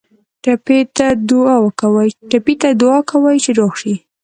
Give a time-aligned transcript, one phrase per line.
[0.43, 1.07] ټپي ته
[2.45, 3.93] باید دعا کوو چې روغ شي.